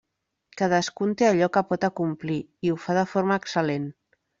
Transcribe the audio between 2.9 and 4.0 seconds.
de forma excel·lent.